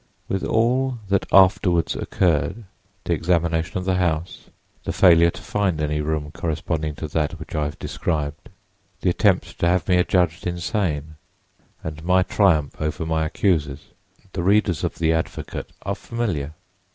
"With 0.27 0.43
all 0.43 0.97
that 1.09 1.27
afterward 1.31 1.95
occurred—the 1.95 3.13
examination 3.13 3.77
of 3.77 3.85
the 3.85 3.97
house; 3.97 4.49
the 4.83 4.91
failure 4.91 5.29
to 5.29 5.41
find 5.43 5.79
any 5.79 6.01
room 6.01 6.31
corresponding 6.31 6.95
to 6.95 7.07
that 7.09 7.37
which 7.39 7.53
I 7.53 7.65
have 7.65 7.77
described; 7.77 8.49
the 9.01 9.11
attempt 9.11 9.59
to 9.59 9.67
have 9.67 9.87
me 9.87 9.97
adjudged 9.97 10.47
insane, 10.47 11.17
and 11.83 12.03
my 12.03 12.23
triumph 12.23 12.81
over 12.81 13.05
my 13.05 13.27
accusers—the 13.27 14.41
readers 14.41 14.83
of 14.83 14.95
the 14.97 15.13
Advocate 15.13 15.69
are 15.83 15.93
familiar. 15.93 16.55